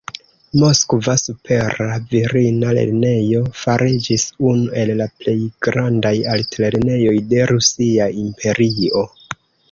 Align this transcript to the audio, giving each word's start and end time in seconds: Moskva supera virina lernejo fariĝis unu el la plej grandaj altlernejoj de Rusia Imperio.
Moskva 0.59 1.13
supera 1.23 1.97
virina 2.13 2.71
lernejo 2.77 3.41
fariĝis 3.63 4.25
unu 4.51 4.65
el 4.83 4.91
la 5.01 5.07
plej 5.19 5.35
grandaj 5.67 6.13
altlernejoj 6.37 7.13
de 7.35 7.43
Rusia 7.53 8.09
Imperio. 8.23 9.05